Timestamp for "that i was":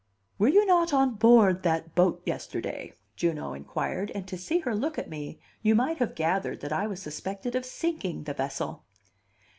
6.61-6.99